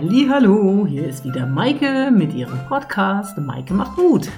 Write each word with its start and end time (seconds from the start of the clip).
Hallo, 0.00 0.86
hier 0.88 1.08
ist 1.08 1.24
wieder 1.24 1.44
Maike 1.44 2.12
mit 2.12 2.32
ihrem 2.32 2.60
Podcast 2.68 3.36
Maike 3.36 3.74
macht 3.74 3.98
Mut. 3.98 4.28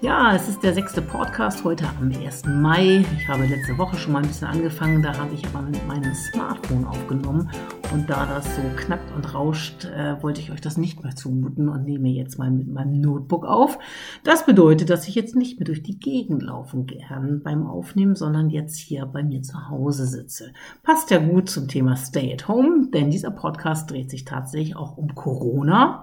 Ja, 0.00 0.34
es 0.34 0.48
ist 0.48 0.62
der 0.62 0.74
sechste 0.74 1.00
Podcast 1.00 1.64
heute 1.64 1.86
am 1.98 2.10
1. 2.10 2.44
Mai. 2.46 3.04
Ich 3.16 3.28
habe 3.28 3.46
letzte 3.46 3.78
Woche 3.78 3.96
schon 3.96 4.12
mal 4.12 4.22
ein 4.22 4.28
bisschen 4.28 4.48
angefangen, 4.48 5.02
da 5.02 5.16
habe 5.16 5.34
ich 5.34 5.46
aber 5.46 5.62
mit 5.62 5.86
meinem 5.86 6.14
Smartphone 6.14 6.84
aufgenommen 6.84 7.50
und 7.92 8.10
da 8.10 8.26
das 8.26 8.44
so 8.56 8.62
knackt 8.76 9.14
und 9.14 9.34
rauscht, 9.34 9.84
äh, 9.86 10.20
wollte 10.22 10.40
ich 10.40 10.50
euch 10.50 10.60
das 10.60 10.76
nicht 10.76 11.02
mehr 11.02 11.14
zumuten 11.14 11.68
und 11.68 11.84
nehme 11.84 12.08
jetzt 12.08 12.38
mal 12.38 12.50
mit 12.50 12.68
meinem 12.68 13.00
Notebook 13.00 13.46
auf. 13.46 13.78
Das 14.24 14.44
bedeutet, 14.44 14.90
dass 14.90 15.08
ich 15.08 15.14
jetzt 15.14 15.36
nicht 15.36 15.58
mehr 15.58 15.66
durch 15.66 15.82
die 15.82 15.98
Gegend 15.98 16.42
laufen 16.42 16.86
kann 16.86 17.42
beim 17.42 17.66
Aufnehmen, 17.66 18.16
sondern 18.16 18.50
jetzt 18.50 18.76
hier 18.76 19.06
bei 19.06 19.22
mir 19.22 19.42
zu 19.42 19.70
Hause 19.70 20.06
sitze. 20.06 20.52
Passt 20.82 21.10
ja 21.10 21.18
gut 21.18 21.48
zum 21.48 21.68
Thema 21.68 21.96
Stay 21.96 22.32
at 22.32 22.48
Home, 22.48 22.88
denn 22.92 23.10
dieser 23.10 23.30
Podcast 23.30 23.90
dreht 23.90 24.10
sich 24.10 24.24
tatsächlich 24.24 24.76
auch 24.76 24.98
um 24.98 25.14
Corona 25.14 26.02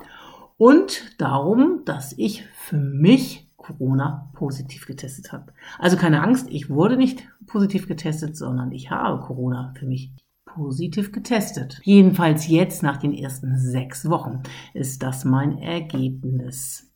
und 0.58 1.20
darum, 1.20 1.82
dass 1.86 2.14
ich 2.18 2.46
für 2.54 2.78
mich 2.78 3.51
Corona 3.62 4.32
positiv 4.34 4.86
getestet 4.86 5.32
habe. 5.32 5.54
Also 5.78 5.96
keine 5.96 6.24
Angst, 6.24 6.48
ich 6.50 6.70
wurde 6.70 6.98
nicht 6.98 7.28
positiv 7.46 7.88
getestet, 7.88 8.36
sondern 8.36 8.72
ich 8.72 8.90
habe 8.90 9.22
Corona 9.22 9.74
für 9.78 9.86
mich 9.86 10.12
positiv 10.46 11.12
getestet. 11.12 11.80
Jedenfalls 11.84 12.48
jetzt 12.48 12.84
nach 12.84 12.98
den 12.98 13.14
ersten 13.14 13.58
sechs 13.58 14.10
Wochen 14.10 14.42
ist 14.74 15.04
das 15.04 15.24
mein 15.26 15.58
Ergebnis. 15.60 16.92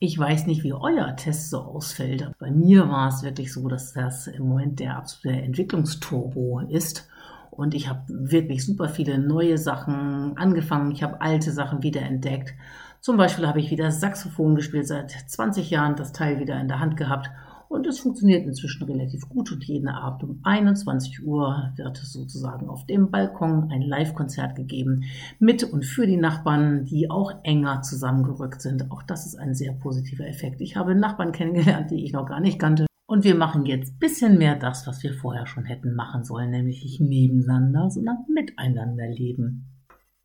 Ich 0.00 0.18
weiß 0.18 0.46
nicht, 0.46 0.62
wie 0.62 0.74
euer 0.74 1.16
Test 1.16 1.50
so 1.50 1.58
ausfällt. 1.58 2.30
Bei 2.38 2.50
mir 2.50 2.88
war 2.88 3.08
es 3.08 3.22
wirklich 3.22 3.52
so, 3.52 3.66
dass 3.68 3.92
das 3.92 4.26
im 4.26 4.46
Moment 4.48 4.80
der 4.80 4.96
absolute 4.96 5.42
Entwicklungsturbo 5.42 6.60
ist. 6.68 7.08
Und 7.50 7.74
ich 7.74 7.88
habe 7.88 8.02
wirklich 8.08 8.64
super 8.64 8.88
viele 8.88 9.18
neue 9.18 9.58
Sachen 9.58 10.36
angefangen. 10.36 10.92
Ich 10.92 11.02
habe 11.02 11.20
alte 11.20 11.50
Sachen 11.50 11.82
wieder 11.82 12.02
entdeckt. 12.02 12.54
Zum 13.00 13.16
Beispiel 13.16 13.46
habe 13.46 13.60
ich 13.60 13.70
wieder 13.70 13.90
Saxophon 13.90 14.56
gespielt, 14.56 14.86
seit 14.86 15.10
20 15.10 15.70
Jahren 15.70 15.96
das 15.96 16.12
Teil 16.12 16.40
wieder 16.40 16.60
in 16.60 16.68
der 16.68 16.80
Hand 16.80 16.96
gehabt 16.96 17.30
und 17.68 17.86
es 17.86 18.00
funktioniert 18.00 18.46
inzwischen 18.46 18.84
relativ 18.84 19.28
gut 19.28 19.52
und 19.52 19.62
jeden 19.64 19.88
Abend 19.88 20.24
um 20.24 20.40
21 20.42 21.24
Uhr 21.24 21.72
wird 21.76 21.98
sozusagen 21.98 22.68
auf 22.68 22.86
dem 22.86 23.10
Balkon 23.10 23.70
ein 23.70 23.82
Live-Konzert 23.82 24.56
gegeben 24.56 25.04
mit 25.38 25.64
und 25.64 25.84
für 25.84 26.06
die 26.06 26.16
Nachbarn, 26.16 26.86
die 26.86 27.10
auch 27.10 27.32
enger 27.44 27.82
zusammengerückt 27.82 28.62
sind. 28.62 28.90
Auch 28.90 29.02
das 29.02 29.26
ist 29.26 29.36
ein 29.36 29.54
sehr 29.54 29.72
positiver 29.72 30.26
Effekt. 30.26 30.62
Ich 30.62 30.76
habe 30.76 30.94
Nachbarn 30.94 31.32
kennengelernt, 31.32 31.90
die 31.90 32.04
ich 32.04 32.12
noch 32.12 32.26
gar 32.26 32.40
nicht 32.40 32.58
kannte. 32.58 32.86
Und 33.06 33.24
wir 33.24 33.34
machen 33.34 33.66
jetzt 33.66 33.94
ein 33.94 33.98
bisschen 33.98 34.38
mehr 34.38 34.54
das, 34.54 34.86
was 34.86 35.02
wir 35.02 35.12
vorher 35.12 35.46
schon 35.46 35.64
hätten 35.64 35.94
machen 35.94 36.24
sollen, 36.24 36.50
nämlich 36.50 36.82
nicht 36.82 37.00
nebeneinander, 37.00 37.90
sondern 37.90 38.24
miteinander 38.32 39.06
leben. 39.06 39.77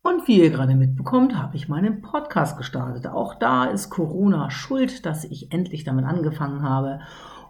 Und 0.06 0.28
wie 0.28 0.38
ihr 0.38 0.50
gerade 0.50 0.74
mitbekommt, 0.74 1.34
habe 1.34 1.56
ich 1.56 1.70
meinen 1.70 2.02
Podcast 2.02 2.58
gestartet. 2.58 3.06
Auch 3.06 3.36
da 3.36 3.64
ist 3.64 3.88
Corona 3.88 4.50
schuld, 4.50 5.06
dass 5.06 5.24
ich 5.24 5.50
endlich 5.50 5.82
damit 5.84 6.04
angefangen 6.04 6.62
habe. 6.62 7.00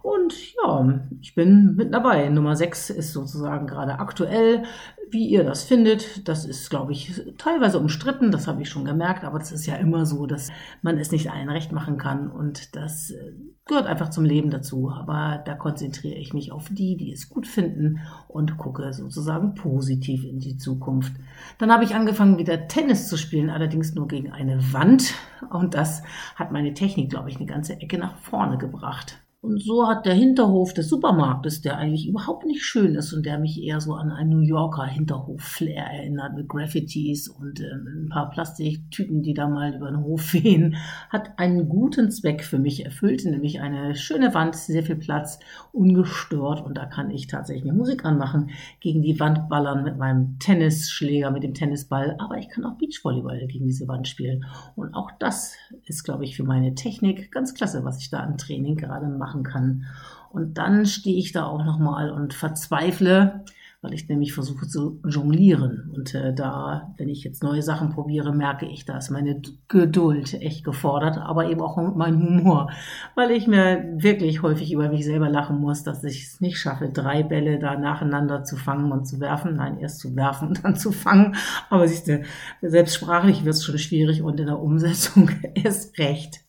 Und 0.05 0.53
ja, 0.53 0.99
ich 1.19 1.33
bin 1.33 1.75
mit 1.75 1.91
dabei. 1.91 2.29
Nummer 2.29 2.55
6 2.55 2.91
ist 2.91 3.11
sozusagen 3.11 3.65
gerade 3.65 3.97
aktuell. 3.97 4.61
Wie 5.09 5.27
ihr 5.27 5.43
das 5.43 5.63
findet, 5.63 6.27
das 6.27 6.45
ist, 6.45 6.69
glaube 6.69 6.91
ich, 6.91 7.23
teilweise 7.39 7.79
umstritten, 7.79 8.29
das 8.29 8.47
habe 8.47 8.61
ich 8.61 8.69
schon 8.69 8.85
gemerkt, 8.85 9.23
aber 9.23 9.39
es 9.39 9.51
ist 9.51 9.65
ja 9.65 9.77
immer 9.77 10.05
so, 10.05 10.27
dass 10.27 10.51
man 10.83 10.99
es 10.99 11.11
nicht 11.11 11.31
allen 11.31 11.49
recht 11.49 11.71
machen 11.71 11.97
kann 11.97 12.29
und 12.29 12.75
das 12.75 13.11
äh, 13.11 13.33
gehört 13.65 13.87
einfach 13.87 14.09
zum 14.11 14.25
Leben 14.25 14.51
dazu. 14.51 14.91
Aber 14.91 15.41
da 15.43 15.55
konzentriere 15.55 16.19
ich 16.19 16.33
mich 16.33 16.51
auf 16.51 16.69
die, 16.69 16.97
die 16.97 17.11
es 17.11 17.27
gut 17.27 17.47
finden 17.47 17.99
und 18.27 18.57
gucke 18.57 18.93
sozusagen 18.93 19.55
positiv 19.55 20.23
in 20.23 20.39
die 20.39 20.57
Zukunft. 20.57 21.13
Dann 21.57 21.71
habe 21.71 21.83
ich 21.83 21.95
angefangen, 21.95 22.37
wieder 22.37 22.67
Tennis 22.67 23.07
zu 23.07 23.17
spielen, 23.17 23.49
allerdings 23.49 23.95
nur 23.95 24.07
gegen 24.07 24.31
eine 24.31 24.71
Wand 24.71 25.15
und 25.49 25.73
das 25.73 26.03
hat 26.35 26.51
meine 26.51 26.75
Technik, 26.75 27.09
glaube 27.09 27.31
ich, 27.31 27.37
eine 27.37 27.47
ganze 27.47 27.81
Ecke 27.81 27.97
nach 27.97 28.17
vorne 28.17 28.59
gebracht. 28.59 29.24
Und 29.45 29.61
so 29.61 29.87
hat 29.87 30.07
der 30.07 30.15
Hinterhof 30.15 30.73
des 30.73 30.89
Supermarktes, 30.89 31.61
der 31.61 31.77
eigentlich 31.77 32.07
überhaupt 32.07 32.47
nicht 32.47 32.63
schön 32.63 32.95
ist 32.95 33.13
und 33.13 33.27
der 33.27 33.37
mich 33.37 33.61
eher 33.61 33.79
so 33.79 33.93
an 33.93 34.09
einen 34.09 34.31
New 34.31 34.39
Yorker 34.39 34.85
Hinterhof-Flair 34.85 35.85
erinnert 35.85 36.35
mit 36.35 36.49
Graffitis 36.49 37.27
und 37.27 37.59
äh, 37.59 37.71
ein 37.71 38.09
paar 38.09 38.31
Plastiktüten, 38.31 39.21
die 39.21 39.35
da 39.35 39.47
mal 39.47 39.75
über 39.75 39.91
den 39.91 40.01
Hof 40.01 40.33
wehen, 40.33 40.77
hat 41.09 41.37
einen 41.37 41.69
guten 41.69 42.09
Zweck 42.09 42.43
für 42.43 42.57
mich 42.57 42.85
erfüllt, 42.85 43.23
nämlich 43.23 43.61
eine 43.61 43.93
schöne 43.93 44.33
Wand, 44.33 44.55
sehr 44.55 44.81
viel 44.81 44.95
Platz, 44.95 45.37
ungestört 45.71 46.65
und 46.65 46.75
da 46.75 46.87
kann 46.87 47.11
ich 47.11 47.27
tatsächlich 47.27 47.71
Musik 47.71 48.03
anmachen, 48.03 48.49
gegen 48.79 49.03
die 49.03 49.19
Wand 49.19 49.47
ballern 49.47 49.83
mit 49.83 49.99
meinem 49.99 50.39
Tennisschläger, 50.39 51.29
mit 51.29 51.43
dem 51.43 51.53
Tennisball, 51.53 52.15
aber 52.17 52.39
ich 52.39 52.49
kann 52.49 52.65
auch 52.65 52.79
Beachvolleyball 52.79 53.45
gegen 53.45 53.67
diese 53.67 53.87
Wand 53.87 54.07
spielen. 54.07 54.45
Und 54.75 54.95
auch 54.95 55.11
das 55.19 55.53
ist, 55.85 56.03
glaube 56.03 56.23
ich, 56.23 56.35
für 56.35 56.43
meine 56.43 56.73
Technik 56.73 57.31
ganz 57.31 57.53
klasse, 57.53 57.83
was 57.83 57.99
ich 57.99 58.09
da 58.09 58.21
an 58.21 58.39
Training 58.39 58.75
gerade 58.75 59.07
mache 59.07 59.34
machen 59.35 59.43
kann. 59.43 59.85
Und 60.29 60.57
dann 60.57 60.85
stehe 60.85 61.17
ich 61.17 61.31
da 61.31 61.45
auch 61.45 61.63
nochmal 61.63 62.11
und 62.11 62.33
verzweifle, 62.33 63.45
weil 63.81 63.93
ich 63.93 64.09
nämlich 64.09 64.33
versuche 64.33 64.67
zu 64.67 64.99
jonglieren. 65.07 65.91
Und 65.95 66.13
äh, 66.15 66.33
da, 66.33 66.93
wenn 66.97 67.07
ich 67.07 67.23
jetzt 67.23 67.43
neue 67.43 67.61
Sachen 67.61 67.91
probiere, 67.91 68.33
merke 68.33 68.65
ich, 68.65 68.83
da 68.83 68.97
ist 68.97 69.11
meine 69.11 69.39
Geduld 69.67 70.33
echt 70.33 70.65
gefordert, 70.65 71.17
aber 71.19 71.49
eben 71.49 71.61
auch 71.61 71.77
mein 71.95 72.19
Humor, 72.19 72.69
weil 73.13 73.31
ich 73.31 73.47
mir 73.47 73.93
wirklich 73.95 74.41
häufig 74.41 74.73
über 74.73 74.89
mich 74.89 75.05
selber 75.05 75.29
lachen 75.29 75.59
muss, 75.59 75.83
dass 75.83 76.03
ich 76.03 76.23
es 76.23 76.41
nicht 76.41 76.57
schaffe, 76.57 76.89
drei 76.89 77.21
Bälle 77.21 77.59
da 77.59 77.77
nacheinander 77.77 78.43
zu 78.43 78.57
fangen 78.57 78.91
und 78.91 79.05
zu 79.05 79.19
werfen. 79.19 79.55
Nein, 79.55 79.79
erst 79.79 79.99
zu 79.99 80.15
werfen 80.15 80.49
und 80.49 80.63
dann 80.65 80.75
zu 80.75 80.91
fangen. 80.91 81.35
Aber 81.69 81.87
siehst 81.87 82.07
du, 82.07 82.23
selbst 82.61 83.07
wird 83.07 83.55
es 83.55 83.63
schon 83.63 83.77
schwierig 83.77 84.21
und 84.23 84.39
in 84.39 84.47
der 84.47 84.59
Umsetzung 84.59 85.29
erst 85.53 85.97
recht. 85.99 86.44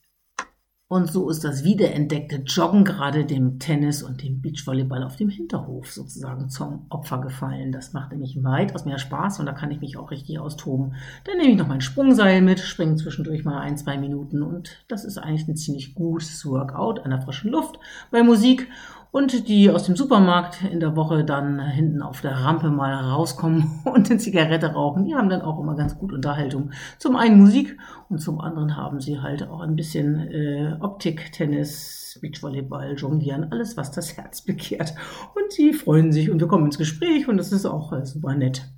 Und 0.88 1.10
so 1.10 1.28
ist 1.30 1.42
das 1.42 1.64
wiederentdeckte 1.64 2.36
Joggen 2.46 2.84
gerade 2.84 3.24
dem 3.24 3.58
Tennis 3.58 4.04
und 4.04 4.22
dem 4.22 4.40
Beachvolleyball 4.40 5.02
auf 5.02 5.16
dem 5.16 5.28
Hinterhof 5.28 5.90
sozusagen 5.90 6.48
zum 6.48 6.86
Opfer 6.90 7.18
gefallen. 7.18 7.72
Das 7.72 7.92
macht 7.92 8.12
nämlich 8.12 8.44
weitaus 8.44 8.84
mehr 8.84 9.00
Spaß 9.00 9.40
und 9.40 9.46
da 9.46 9.52
kann 9.52 9.72
ich 9.72 9.80
mich 9.80 9.96
auch 9.96 10.12
richtig 10.12 10.38
austoben. 10.38 10.94
Dann 11.24 11.38
nehme 11.38 11.50
ich 11.50 11.58
noch 11.58 11.66
mein 11.66 11.80
Sprungseil 11.80 12.40
mit, 12.40 12.60
springe 12.60 12.94
zwischendurch 12.94 13.44
mal 13.44 13.58
ein, 13.62 13.76
zwei 13.76 13.98
Minuten 13.98 14.44
und 14.44 14.84
das 14.86 15.04
ist 15.04 15.18
eigentlich 15.18 15.48
ein 15.48 15.56
ziemlich 15.56 15.96
gutes 15.96 16.46
Workout 16.46 17.00
an 17.00 17.10
der 17.10 17.20
frischen 17.20 17.50
Luft 17.50 17.80
bei 18.12 18.22
Musik 18.22 18.68
und 19.16 19.48
die 19.48 19.70
aus 19.70 19.84
dem 19.84 19.96
Supermarkt 19.96 20.62
in 20.70 20.78
der 20.78 20.94
Woche 20.94 21.24
dann 21.24 21.58
hinten 21.58 22.02
auf 22.02 22.20
der 22.20 22.32
Rampe 22.32 22.68
mal 22.68 22.92
rauskommen 22.92 23.80
und 23.86 24.10
eine 24.10 24.18
Zigarette 24.18 24.74
rauchen. 24.74 25.06
Die 25.06 25.14
haben 25.14 25.30
dann 25.30 25.40
auch 25.40 25.58
immer 25.58 25.74
ganz 25.74 25.96
gut 25.96 26.12
Unterhaltung. 26.12 26.70
Zum 26.98 27.16
einen 27.16 27.40
Musik 27.40 27.78
und 28.10 28.18
zum 28.18 28.42
anderen 28.42 28.76
haben 28.76 29.00
sie 29.00 29.18
halt 29.18 29.48
auch 29.48 29.60
ein 29.60 29.74
bisschen 29.74 30.20
äh, 30.30 30.76
Optik, 30.80 31.32
Tennis, 31.32 32.18
Beachvolleyball, 32.20 32.94
Jonglieren, 32.94 33.50
alles, 33.52 33.78
was 33.78 33.90
das 33.90 34.18
Herz 34.18 34.42
bekehrt. 34.42 34.94
Und 35.34 35.50
sie 35.50 35.72
freuen 35.72 36.12
sich 36.12 36.30
und 36.30 36.38
wir 36.38 36.46
kommen 36.46 36.66
ins 36.66 36.76
Gespräch 36.76 37.26
und 37.26 37.38
das 37.38 37.52
ist 37.52 37.64
auch 37.64 37.94
äh, 37.94 38.04
super 38.04 38.34
nett. 38.34 38.68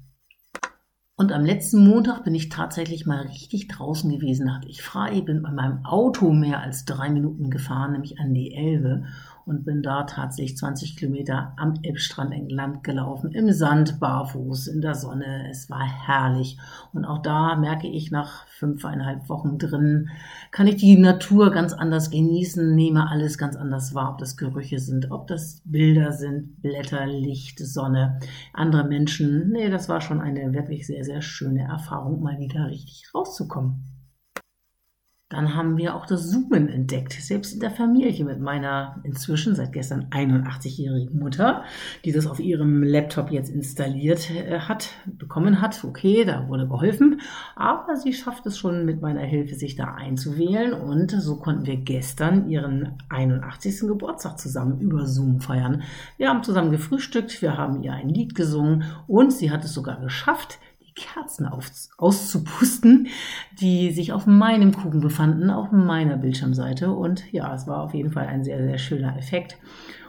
Und 1.17 1.33
am 1.33 1.45
letzten 1.45 1.85
Montag 1.85 2.23
bin 2.23 2.37
ich 2.37 2.49
tatsächlich 2.49 3.05
mal 3.05 3.23
richtig 3.23 3.67
draußen 3.67 4.09
gewesen, 4.09 4.55
hatte 4.55 4.69
ich 4.69 4.83
frei, 4.83 5.21
bin 5.21 5.43
bei 5.43 5.51
meinem 5.51 5.85
Auto 5.85 6.31
mehr 6.31 6.61
als 6.61 6.85
drei 6.85 7.11
Minuten 7.11 7.51
gefahren, 7.51 7.91
nämlich 7.91 8.21
an 8.21 8.33
die 8.35 8.55
Elbe 8.55 9.03
und 9.49 9.65
bin 9.65 9.83
da 9.83 10.03
tatsächlich 10.03 10.59
20 10.59 10.97
Kilometer 10.97 11.55
am 11.57 11.75
Elbstrand 11.83 12.35
entlang 12.35 12.83
gelaufen, 12.83 13.33
im 13.33 13.51
Sand, 13.51 13.99
barfuß, 13.99 14.67
in 14.67 14.83
der 14.83 14.95
Sonne. 14.95 15.49
Es 15.51 15.71
war 15.71 15.87
herrlich. 15.87 16.59
Und 16.93 17.07
auch 17.07 17.23
da 17.23 17.57
merke 17.57 17.89
ich 17.89 18.11
nach 18.11 18.47
fünfeinhalb 18.47 19.29
Wochen 19.31 19.57
drin, 19.59 20.11
kann 20.51 20.67
ich 20.67 20.77
die 20.77 20.99
Natur 20.99 21.51
ganz 21.51 21.73
anders 21.73 22.11
genießen, 22.11 22.75
nehme 22.75 23.09
alles 23.09 23.39
ganz 23.39 23.57
anders 23.57 23.95
wahr, 23.95 24.13
ob 24.13 24.19
das 24.19 24.37
Gerüche 24.37 24.79
sind, 24.79 25.11
ob 25.11 25.27
das 25.29 25.63
Bilder 25.65 26.13
sind, 26.13 26.61
Blätter, 26.61 27.07
Licht, 27.07 27.59
Sonne, 27.59 28.21
andere 28.53 28.85
Menschen. 28.85 29.51
Nee, 29.51 29.71
das 29.71 29.89
war 29.89 30.03
schon 30.03 30.21
eine 30.21 30.53
wirklich 30.53 30.87
sehr, 30.87 31.05
sehr 31.05 31.23
schöne 31.23 31.63
Erfahrung, 31.63 32.23
mal 32.23 32.39
wieder 32.39 32.67
richtig 32.67 33.15
rauszukommen. 33.15 33.98
Dann 35.31 35.55
haben 35.55 35.77
wir 35.77 35.95
auch 35.95 36.07
das 36.07 36.31
Zoomen 36.31 36.71
entdeckt, 36.71 37.13
selbst 37.13 37.53
in 37.53 37.61
der 37.61 37.71
Familie 37.71 38.25
mit 38.25 38.41
meiner 38.41 38.99
inzwischen 39.05 39.55
seit 39.55 39.75
gestern 39.75 40.07
81-jährigen 40.07 41.19
Mutter, 41.19 41.65
die 42.07 42.13
das 42.13 42.27
auf 42.27 42.41
ihrem 42.41 42.83
Laptop 42.83 43.31
jetzt 43.31 43.51
installiert 43.51 44.31
äh, 44.31 44.61
hat, 44.61 44.89
bekommen 45.05 45.61
hat. 45.61 45.85
Okay, 45.85 46.25
da 46.25 46.49
wurde 46.49 46.67
geholfen, 46.67 47.21
aber 47.57 47.97
sie 47.97 48.15
schafft 48.15 48.47
es 48.47 48.57
schon 48.57 48.87
mit 48.87 49.03
meiner 49.03 49.21
Hilfe, 49.21 49.55
sich 49.55 49.77
da 49.77 49.97
einzuwählen 49.97 50.73
und 50.73 51.11
so 51.11 51.37
konnten 51.37 51.67
wir 51.67 51.77
gestern 51.77 52.49
ihren 52.49 52.95
81. 53.11 53.81
Geburtstag 53.81 54.39
zusammen 54.39 54.81
über 54.81 55.05
Zoom 55.05 55.43
feiern. 55.43 55.83
Wir 56.17 56.31
haben 56.31 56.43
zusammen 56.43 56.71
gefrühstückt, 56.71 57.43
wir 57.43 57.59
haben 57.59 57.83
ihr 57.83 57.93
ein 57.93 58.09
Lied 58.09 58.35
gesungen 58.35 58.85
und 59.07 59.31
sie 59.31 59.51
hat 59.51 59.63
es 59.63 59.75
sogar 59.75 60.01
geschafft, 60.01 60.59
Kerzen 60.99 61.47
auf, 61.47 61.71
auszupusten, 61.97 63.09
die 63.61 63.91
sich 63.93 64.13
auf 64.13 64.27
meinem 64.27 64.73
Kuchen 64.73 65.01
befanden, 65.01 65.51
auf 65.51 65.71
meiner 65.73 66.17
Bildschirmseite. 66.17 66.93
Und 66.93 67.33
ja, 67.33 67.55
es 67.55 67.67
war 67.67 67.83
auf 67.83 67.95
jeden 67.95 68.11
Fall 68.11 68.27
ein 68.27 68.45
sehr, 68.45 68.59
sehr 68.59 68.79
schöner 68.79 69.17
Effekt. 69.17 69.57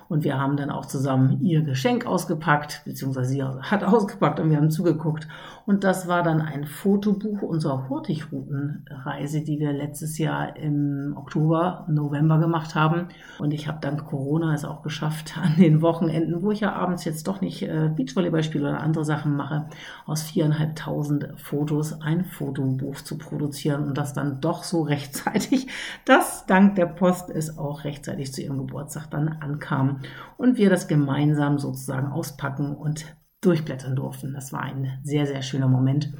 Und 0.09 0.23
wir 0.23 0.39
haben 0.39 0.57
dann 0.57 0.71
auch 0.71 0.87
zusammen 0.87 1.39
ihr 1.41 1.61
Geschenk 1.61 2.07
ausgepackt, 2.07 2.81
beziehungsweise 2.83 3.29
sie 3.29 3.43
hat 3.43 3.83
ausgepackt 3.85 4.39
und 4.39 4.49
wir 4.49 4.57
haben 4.57 4.71
zugeguckt. 4.71 5.27
Und 5.67 5.83
das 5.83 6.07
war 6.07 6.23
dann 6.23 6.41
ein 6.41 6.65
Fotobuch 6.65 7.43
unserer 7.43 7.87
Hurtigruten-Reise, 7.89 9.41
die 9.41 9.59
wir 9.59 9.71
letztes 9.71 10.17
Jahr 10.17 10.55
im 10.57 11.13
Oktober, 11.15 11.85
November 11.87 12.39
gemacht 12.39 12.73
haben. 12.73 13.09
Und 13.37 13.53
ich 13.53 13.67
habe 13.67 13.77
dank 13.79 14.03
Corona 14.07 14.55
es 14.55 14.65
auch 14.65 14.81
geschafft, 14.81 15.37
an 15.41 15.57
den 15.57 15.83
Wochenenden, 15.83 16.41
wo 16.41 16.49
ich 16.49 16.61
ja 16.61 16.73
abends 16.73 17.05
jetzt 17.05 17.27
doch 17.27 17.39
nicht 17.39 17.61
äh, 17.61 17.91
Beachvolleyball 17.95 18.41
spiele 18.41 18.69
oder 18.69 18.81
andere 18.81 19.05
Sachen 19.05 19.35
mache, 19.35 19.67
aus 20.07 20.23
viereinhalbtausend 20.23 21.33
Fotos 21.35 22.01
ein 22.01 22.25
Fotobuch 22.25 22.95
zu 23.01 23.19
produzieren 23.19 23.83
und 23.83 23.95
das 23.95 24.13
dann 24.13 24.41
doch 24.41 24.63
so 24.63 24.81
rechtzeitig, 24.81 25.67
dass 26.05 26.47
dank 26.47 26.77
der 26.77 26.87
Post 26.87 27.29
es 27.29 27.59
auch 27.59 27.83
rechtzeitig 27.83 28.33
zu 28.33 28.41
ihrem 28.41 28.57
Geburtstag 28.57 29.11
dann 29.11 29.27
ankam 29.27 29.98
und 30.37 30.57
wir 30.57 30.69
das 30.69 30.87
gemeinsam 30.87 31.59
sozusagen 31.59 32.07
auspacken 32.07 32.75
und 32.75 33.05
durchblättern 33.41 33.95
durften. 33.95 34.33
Das 34.33 34.51
war 34.51 34.61
ein 34.61 34.99
sehr, 35.03 35.25
sehr 35.25 35.41
schöner 35.41 35.67
Moment 35.67 36.13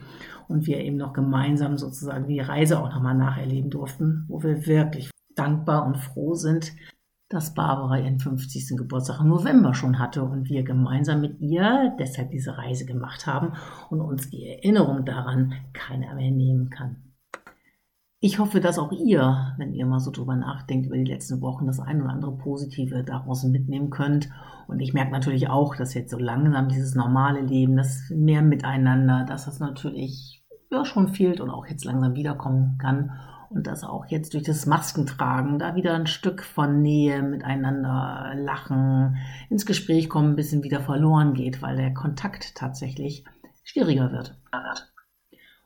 und 0.48 0.68
wir 0.68 0.80
eben 0.80 0.98
noch 0.98 1.14
gemeinsam 1.14 1.78
sozusagen 1.78 2.28
die 2.28 2.40
Reise 2.40 2.80
auch 2.80 2.90
nochmal 2.90 3.16
nacherleben 3.16 3.70
durften, 3.70 4.26
wo 4.28 4.42
wir 4.42 4.66
wirklich 4.66 5.12
dankbar 5.36 5.86
und 5.86 5.98
froh 5.98 6.34
sind, 6.34 6.74
dass 7.30 7.54
Barbara 7.54 8.00
ihren 8.00 8.20
50. 8.20 8.76
Geburtstag 8.76 9.20
im 9.22 9.28
November 9.28 9.76
schon 9.76 10.00
hatte 10.00 10.24
und 10.24 10.50
wir 10.50 10.64
gemeinsam 10.64 11.22
mit 11.22 11.40
ihr 11.40 11.96
deshalb 12.00 12.32
diese 12.32 12.58
Reise 12.58 12.86
gemacht 12.86 13.28
haben 13.28 13.54
und 13.90 14.02
uns 14.02 14.30
die 14.30 14.48
Erinnerung 14.48 15.06
daran 15.06 15.54
keiner 15.74 16.16
mehr 16.16 16.32
nehmen 16.32 16.72
kann. 16.72 17.09
Ich 18.22 18.38
hoffe, 18.38 18.60
dass 18.60 18.78
auch 18.78 18.92
ihr, 18.92 19.54
wenn 19.58 19.74
ihr 19.74 19.86
mal 19.86 20.02
so 20.02 20.12
drüber 20.12 20.36
nachdenkt 20.36 20.88
über 20.88 20.98
die 20.98 21.10
letzten 21.10 21.40
Wochen, 21.40 21.68
das 21.68 21.80
ein 21.80 22.02
oder 22.02 22.12
andere 22.12 22.36
Positive 22.36 23.06
daraus 23.06 23.46
mitnehmen 23.46 23.90
könnt. 23.90 24.30
Und 24.68 24.82
ich 24.82 24.94
merke 24.94 25.12
natürlich 25.12 25.50
auch, 25.50 25.74
dass 25.78 25.94
jetzt 25.94 26.12
so 26.12 26.18
langsam 26.18 26.68
dieses 26.68 26.96
normale 26.96 27.40
Leben, 27.40 27.78
das 27.78 28.12
mehr 28.14 28.42
miteinander, 28.42 29.26
dass 29.26 29.46
das 29.46 29.62
natürlich 29.62 30.44
ja 30.70 30.84
schon 30.84 31.08
fehlt 31.08 31.40
und 31.40 31.50
auch 31.50 31.66
jetzt 31.68 31.86
langsam 31.86 32.16
wiederkommen 32.16 32.78
kann. 32.78 33.12
Und 33.52 33.66
dass 33.66 33.86
auch 33.86 34.06
jetzt 34.10 34.34
durch 34.34 34.44
das 34.44 34.66
Maskentragen 34.66 35.58
da 35.58 35.76
wieder 35.76 35.94
ein 35.96 36.06
Stück 36.06 36.44
von 36.44 36.82
Nähe 36.82 37.24
miteinander 37.24 38.34
lachen, 38.36 39.18
ins 39.50 39.66
Gespräch 39.66 40.10
kommen, 40.10 40.32
ein 40.34 40.36
bisschen 40.36 40.62
wieder 40.62 40.82
verloren 40.82 41.34
geht, 41.34 41.62
weil 41.62 41.78
der 41.78 41.94
Kontakt 41.94 42.54
tatsächlich 42.56 43.24
schwieriger 43.64 44.12
wird. 44.12 44.38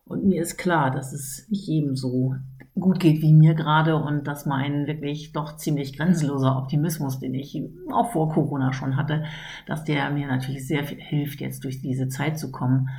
Und 0.05 0.25
mir 0.25 0.41
ist 0.41 0.57
klar, 0.57 0.91
dass 0.91 1.13
es 1.13 1.47
nicht 1.49 1.67
jedem 1.67 1.95
so 1.95 2.35
gut 2.75 2.99
geht 2.99 3.21
wie 3.21 3.33
mir 3.33 3.53
gerade 3.53 3.95
und 3.95 4.27
dass 4.27 4.45
mein 4.45 4.87
wirklich 4.87 5.31
doch 5.31 5.57
ziemlich 5.57 5.95
grenzenloser 5.97 6.57
Optimismus, 6.57 7.19
den 7.19 7.33
ich 7.33 7.61
auch 7.91 8.11
vor 8.11 8.31
Corona 8.31 8.73
schon 8.73 8.97
hatte, 8.97 9.23
dass 9.67 9.83
der 9.83 10.09
mir 10.09 10.27
natürlich 10.27 10.67
sehr 10.67 10.83
viel 10.83 10.99
hilft, 10.99 11.39
jetzt 11.39 11.63
durch 11.63 11.81
diese 11.81 12.09
Zeit 12.09 12.37
zu 12.39 12.51
kommen. 12.51 12.89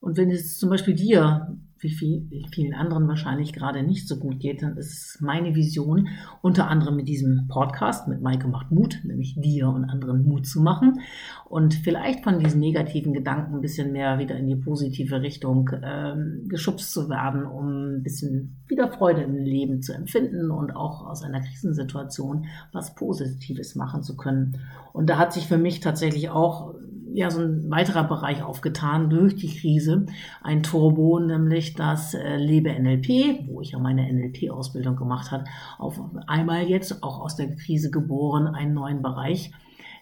Und 0.00 0.16
wenn 0.16 0.30
es 0.30 0.58
zum 0.58 0.70
Beispiel 0.70 0.94
dir 0.94 1.56
wie, 1.80 1.90
viel, 1.90 2.28
vielen 2.52 2.74
anderen 2.74 3.08
wahrscheinlich 3.08 3.52
gerade 3.52 3.82
nicht 3.82 4.06
so 4.06 4.16
gut 4.18 4.38
geht, 4.40 4.62
dann 4.62 4.76
ist 4.76 5.18
meine 5.20 5.54
Vision 5.54 6.08
unter 6.42 6.68
anderem 6.68 6.96
mit 6.96 7.08
diesem 7.08 7.48
Podcast 7.48 8.06
mit 8.08 8.20
Maike 8.20 8.48
macht 8.48 8.70
Mut, 8.70 9.00
nämlich 9.04 9.34
dir 9.36 9.68
und 9.68 9.84
anderen 9.84 10.24
Mut 10.24 10.46
zu 10.46 10.60
machen 10.60 11.00
und 11.48 11.74
vielleicht 11.74 12.22
von 12.22 12.38
diesen 12.38 12.60
negativen 12.60 13.12
Gedanken 13.12 13.54
ein 13.54 13.60
bisschen 13.60 13.92
mehr 13.92 14.18
wieder 14.18 14.36
in 14.36 14.46
die 14.46 14.56
positive 14.56 15.22
Richtung 15.22 15.70
ähm, 15.82 16.44
geschubst 16.48 16.92
zu 16.92 17.08
werden, 17.08 17.44
um 17.46 17.96
ein 17.96 18.02
bisschen 18.02 18.56
wieder 18.66 18.92
Freude 18.92 19.22
im 19.22 19.36
Leben 19.36 19.82
zu 19.82 19.92
empfinden 19.92 20.50
und 20.50 20.76
auch 20.76 21.06
aus 21.06 21.22
einer 21.22 21.40
Krisensituation 21.40 22.46
was 22.72 22.94
Positives 22.94 23.74
machen 23.74 24.02
zu 24.02 24.16
können. 24.16 24.58
Und 24.92 25.08
da 25.08 25.18
hat 25.18 25.32
sich 25.32 25.46
für 25.46 25.58
mich 25.58 25.80
tatsächlich 25.80 26.30
auch 26.30 26.74
ja 27.12 27.30
so 27.30 27.40
ein 27.40 27.70
weiterer 27.70 28.04
Bereich 28.04 28.42
aufgetan 28.42 29.10
durch 29.10 29.36
die 29.36 29.48
Krise. 29.48 30.06
Ein 30.42 30.62
Turbo, 30.62 31.18
nämlich 31.18 31.74
das 31.74 32.14
äh, 32.14 32.36
Lebe 32.36 32.72
NLP, 32.72 33.48
wo 33.48 33.60
ich 33.60 33.72
ja 33.72 33.78
meine 33.78 34.10
NLP-Ausbildung 34.12 34.96
gemacht 34.96 35.30
habe, 35.30 35.44
auf 35.78 36.00
einmal 36.26 36.62
jetzt 36.62 37.02
auch 37.02 37.20
aus 37.20 37.36
der 37.36 37.54
Krise 37.56 37.90
geboren, 37.90 38.46
einen 38.46 38.74
neuen 38.74 39.02
Bereich 39.02 39.52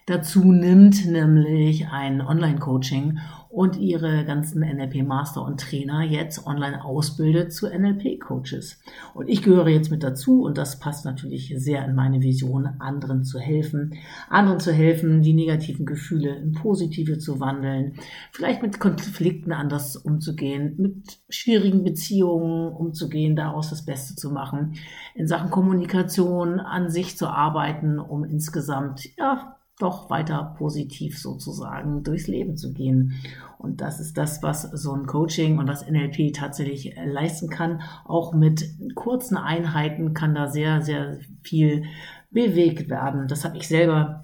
dazu 0.05 0.51
nimmt, 0.51 1.05
nämlich 1.05 1.87
ein 1.87 2.21
Online-Coaching 2.21 3.19
und 3.49 3.77
ihre 3.77 4.25
ganzen 4.25 4.61
NLP-Master 4.61 5.43
und 5.43 5.59
Trainer 5.59 6.03
jetzt 6.03 6.45
online 6.45 6.85
ausbildet 6.85 7.51
zu 7.51 7.67
NLP-Coaches. 7.67 8.79
Und 9.15 9.27
ich 9.27 9.41
gehöre 9.41 9.69
jetzt 9.69 9.89
mit 9.89 10.03
dazu 10.03 10.43
und 10.43 10.57
das 10.57 10.79
passt 10.79 11.03
natürlich 11.03 11.51
sehr 11.57 11.83
in 11.83 11.95
meine 11.95 12.21
Vision, 12.21 12.69
anderen 12.77 13.23
zu 13.23 13.39
helfen, 13.39 13.95
anderen 14.29 14.59
zu 14.59 14.71
helfen, 14.71 15.23
die 15.23 15.33
negativen 15.33 15.87
Gefühle 15.87 16.35
in 16.35 16.53
positive 16.53 17.17
zu 17.17 17.39
wandeln, 17.39 17.93
vielleicht 18.31 18.61
mit 18.61 18.79
Konflikten 18.79 19.51
anders 19.51 19.97
umzugehen, 19.97 20.75
mit 20.77 21.19
schwierigen 21.27 21.83
Beziehungen 21.83 22.71
umzugehen, 22.71 23.35
daraus 23.35 23.71
das 23.71 23.83
Beste 23.83 24.15
zu 24.15 24.29
machen, 24.29 24.75
in 25.15 25.27
Sachen 25.27 25.49
Kommunikation 25.49 26.59
an 26.59 26.91
sich 26.91 27.17
zu 27.17 27.27
arbeiten, 27.27 27.97
um 27.97 28.23
insgesamt, 28.23 29.09
ja, 29.17 29.58
doch 29.79 30.09
weiter 30.09 30.55
positiv 30.57 31.17
sozusagen 31.17 32.03
durchs 32.03 32.27
Leben 32.27 32.57
zu 32.57 32.73
gehen. 32.73 33.13
Und 33.57 33.81
das 33.81 33.99
ist 33.99 34.17
das, 34.17 34.43
was 34.43 34.61
so 34.61 34.93
ein 34.93 35.07
Coaching 35.07 35.57
und 35.57 35.67
das 35.67 35.89
NLP 35.89 36.33
tatsächlich 36.33 36.95
äh, 36.95 37.05
leisten 37.05 37.49
kann. 37.49 37.81
Auch 38.05 38.33
mit 38.33 38.63
kurzen 38.95 39.37
Einheiten 39.37 40.13
kann 40.13 40.35
da 40.35 40.47
sehr, 40.47 40.81
sehr 40.81 41.19
viel 41.41 41.85
bewegt 42.29 42.89
werden. 42.89 43.27
Das 43.27 43.45
habe 43.45 43.57
ich 43.57 43.67
selber 43.67 44.21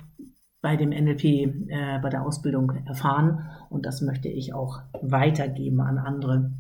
bei 0.62 0.76
dem 0.76 0.90
NLP, 0.90 1.24
äh, 1.24 2.00
bei 2.02 2.10
der 2.10 2.24
Ausbildung 2.26 2.72
erfahren. 2.86 3.50
Und 3.70 3.86
das 3.86 4.02
möchte 4.02 4.28
ich 4.28 4.54
auch 4.54 4.80
weitergeben 5.02 5.80
an 5.80 5.98
andere. 5.98 6.52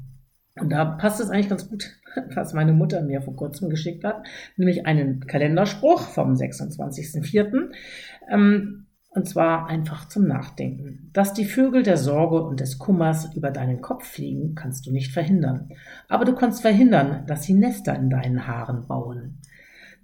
Und 0.60 0.70
da 0.70 0.86
passt 0.86 1.20
es 1.20 1.30
eigentlich 1.30 1.50
ganz 1.50 1.70
gut, 1.70 1.92
was 2.36 2.54
meine 2.54 2.74
Mutter 2.74 3.02
mir 3.02 3.22
vor 3.22 3.36
kurzem 3.36 3.70
geschickt 3.70 4.04
hat, 4.04 4.26
nämlich 4.58 4.86
einen 4.86 5.28
Kalenderspruch 5.28 6.02
vom 6.02 6.34
26.04. 6.34 7.72
Ähm, 8.30 8.86
und 9.10 9.30
zwar 9.30 9.68
einfach 9.68 10.10
zum 10.10 10.28
Nachdenken. 10.28 11.10
Dass 11.14 11.34
die 11.34 11.46
Vögel 11.46 11.84
der 11.84 11.96
Sorge 11.96 12.44
und 12.44 12.60
des 12.60 12.80
Kummers 12.80 13.34
über 13.34 13.50
deinen 13.50 13.80
Kopf 13.80 14.06
fliegen, 14.06 14.56
kannst 14.56 14.86
du 14.86 14.92
nicht 14.92 15.14
verhindern. 15.14 15.70
Aber 16.10 16.26
du 16.26 16.36
kannst 16.36 16.62
verhindern, 16.62 17.24
dass 17.26 17.44
sie 17.44 17.54
Nester 17.54 17.96
in 17.96 18.10
deinen 18.10 18.46
Haaren 18.46 18.88
bauen. 18.88 19.40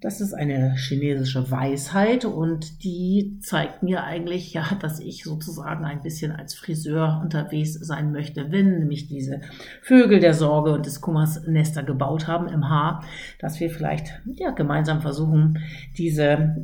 Das 0.02 0.20
ist 0.20 0.34
eine 0.34 0.74
chinesische 0.78 1.52
Weisheit 1.52 2.26
und 2.26 2.84
die 2.84 3.38
zeigt 3.40 3.84
mir 3.84 4.04
eigentlich, 4.04 4.52
ja, 4.52 4.66
dass 4.80 5.00
ich 5.00 5.24
sozusagen 5.24 5.86
ein 5.86 6.02
bisschen 6.02 6.32
als 6.32 6.56
Friseur 6.56 7.22
unterwegs 7.24 7.74
sein 7.74 8.12
möchte, 8.12 8.52
wenn 8.52 8.80
nämlich 8.80 9.08
diese 9.08 9.42
Vögel 9.84 10.20
der 10.20 10.34
Sorge 10.34 10.74
und 10.74 10.88
des 10.88 11.02
Kummers 11.02 11.46
Nester 11.46 11.84
gebaut 11.84 12.26
haben 12.26 12.48
im 12.48 12.68
Haar, 12.68 13.04
dass 13.38 13.60
wir 13.60 13.70
vielleicht, 13.70 14.20
ja, 14.26 14.50
gemeinsam 14.50 15.02
versuchen, 15.02 15.60
diese 16.00 16.56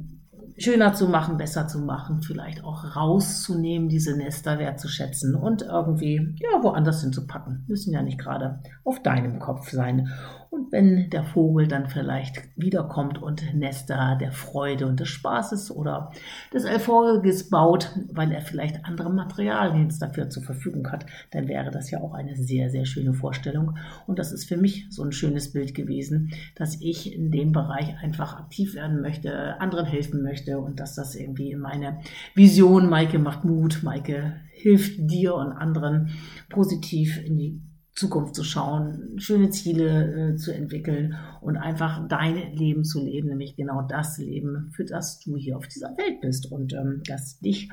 schöner 0.57 0.93
zu 0.93 1.07
machen, 1.07 1.37
besser 1.37 1.67
zu 1.67 1.79
machen, 1.79 2.21
vielleicht 2.21 2.63
auch 2.63 2.95
rauszunehmen, 2.95 3.89
diese 3.89 4.17
Nester 4.17 4.57
wertzuschätzen 4.57 5.35
und 5.35 5.61
irgendwie 5.61 6.35
ja 6.39 6.63
woanders 6.63 7.01
hinzupacken. 7.01 7.65
Müssen 7.67 7.93
ja 7.93 8.01
nicht 8.01 8.17
gerade 8.17 8.59
auf 8.83 9.01
deinem 9.03 9.39
Kopf 9.39 9.69
sein. 9.69 10.09
Und 10.49 10.71
wenn 10.71 11.09
der 11.09 11.23
Vogel 11.23 11.67
dann 11.67 11.87
vielleicht 11.87 12.43
wiederkommt 12.55 13.21
und 13.21 13.53
Nester 13.53 14.17
der 14.19 14.31
Freude 14.31 14.87
und 14.87 14.99
des 14.99 15.09
Spaßes 15.09 15.71
oder 15.71 16.11
des 16.53 16.63
Erfolges 16.65 17.49
baut, 17.49 17.91
weil 18.11 18.31
er 18.31 18.41
vielleicht 18.41 18.85
andere 18.85 19.11
Materialien 19.11 19.93
dafür 19.99 20.29
zur 20.29 20.43
Verfügung 20.43 20.91
hat, 20.91 21.05
dann 21.31 21.47
wäre 21.47 21.71
das 21.71 21.91
ja 21.91 22.01
auch 22.01 22.13
eine 22.13 22.35
sehr, 22.35 22.69
sehr 22.69 22.85
schöne 22.85 23.13
Vorstellung. 23.13 23.77
Und 24.05 24.19
das 24.19 24.31
ist 24.31 24.45
für 24.45 24.57
mich 24.57 24.87
so 24.89 25.03
ein 25.03 25.11
schönes 25.11 25.51
Bild 25.51 25.75
gewesen, 25.75 26.31
dass 26.55 26.79
ich 26.81 27.13
in 27.13 27.31
dem 27.31 27.51
Bereich 27.51 27.97
einfach 28.01 28.39
aktiv 28.39 28.75
werden 28.75 29.01
möchte, 29.01 29.59
anderen 29.59 29.85
helfen 29.85 30.23
möchte 30.23 30.59
und 30.59 30.79
dass 30.79 30.95
das 30.95 31.15
irgendwie 31.15 31.51
in 31.51 31.59
meine 31.59 31.99
Vision, 32.35 32.89
Maike 32.89 33.19
macht 33.19 33.43
Mut, 33.43 33.83
Maike 33.83 34.41
hilft 34.51 34.97
dir 34.99 35.35
und 35.35 35.51
anderen 35.51 36.09
positiv 36.49 37.23
in 37.23 37.37
die 37.37 37.61
Zukunft 37.97 38.35
zu 38.35 38.43
schauen, 38.43 39.15
schöne 39.17 39.49
Ziele 39.49 40.33
äh, 40.33 40.35
zu 40.35 40.53
entwickeln 40.53 41.17
und 41.41 41.57
einfach 41.57 42.07
dein 42.07 42.53
Leben 42.53 42.83
zu 42.83 43.03
leben, 43.03 43.29
nämlich 43.29 43.55
genau 43.55 43.81
das 43.81 44.19
Leben, 44.19 44.69
für 44.71 44.85
das 44.85 45.19
du 45.21 45.35
hier 45.35 45.57
auf 45.57 45.67
dieser 45.67 45.97
Welt 45.97 46.21
bist 46.21 46.51
und 46.51 46.73
ähm, 46.73 47.01
das 47.07 47.39
dich 47.39 47.69